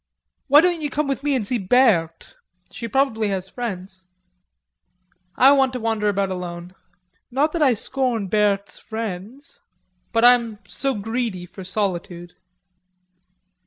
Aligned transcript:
"Why 0.47 0.61
don't 0.61 0.81
you 0.81 0.89
come 0.89 1.07
with 1.07 1.21
me 1.21 1.35
and 1.35 1.45
see 1.45 1.59
Berthe; 1.59 2.33
she 2.71 2.87
probably 2.87 3.27
has 3.27 3.47
friends." 3.47 4.03
"I 5.35 5.51
want 5.51 5.73
to 5.73 5.79
wander 5.79 6.09
about 6.09 6.31
alone, 6.31 6.73
not 7.29 7.51
that 7.51 7.61
I 7.61 7.75
scorn 7.75 8.25
Berthe's 8.25 8.79
friends," 8.79 9.61
said 9.61 9.63
Andrews.... 9.63 10.09
"But 10.13 10.25
I 10.25 10.33
am 10.33 10.57
so 10.67 10.95
greedy 10.95 11.45
for 11.45 11.63
solitude." 11.63 12.33